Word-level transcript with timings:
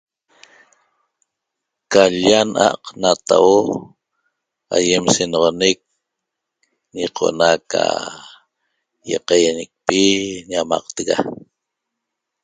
Ca 1.91 2.03
l-lla 2.13 2.39
na'a'q 2.53 2.83
natauo 3.01 3.57
aýem 4.75 5.05
senoxonec 5.15 5.79
ñiqo'ona 6.95 7.47
ca 7.71 7.83
ýaqaýañicpi 9.11 10.01
ñamaqtega 10.49 11.15